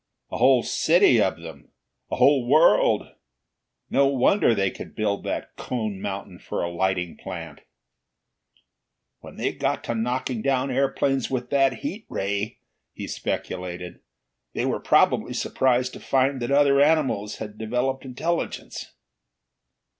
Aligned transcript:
"A 0.31 0.39
whole 0.39 0.63
city 0.63 1.21
of 1.21 1.39
them! 1.39 1.73
A 2.09 2.15
whole 2.15 2.47
world! 2.47 3.07
No 3.87 4.07
wonder 4.07 4.55
they 4.55 4.71
could 4.71 4.95
build 4.95 5.23
that 5.25 5.55
cone 5.57 6.01
mountain 6.01 6.39
for 6.39 6.63
a 6.63 6.71
lighting 6.71 7.17
plant!" 7.17 7.61
"When 9.19 9.35
they 9.35 9.51
got 9.53 9.83
to 9.83 9.93
knocking 9.93 10.41
down 10.41 10.71
airplanes 10.71 11.29
with 11.29 11.51
that 11.51 11.81
heat 11.85 12.07
ray," 12.09 12.57
he 12.93 13.07
speculated, 13.07 13.99
"they 14.53 14.65
were 14.65 14.79
probably 14.79 15.35
surprised 15.35 15.93
to 15.93 15.99
find 15.99 16.41
that 16.41 16.49
other 16.49 16.81
animals 16.81 17.35
had 17.35 17.59
developed 17.59 18.03
intelligence." 18.03 18.93